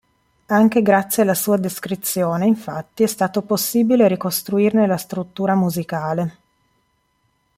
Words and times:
Anche 0.47 0.81
grazie 0.81 1.21
alla 1.21 1.35
sua 1.35 1.57
descrizione, 1.57 2.47
infatti, 2.47 3.03
è 3.03 3.05
stato 3.05 3.43
possibile 3.43 4.07
ricostruirne 4.07 4.87
la 4.87 4.97
struttura 4.97 5.53
musicale. 5.53 6.37